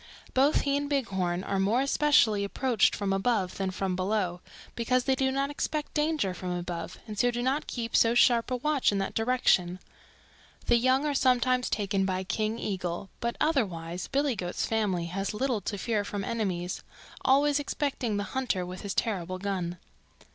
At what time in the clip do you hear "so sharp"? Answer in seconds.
7.95-8.49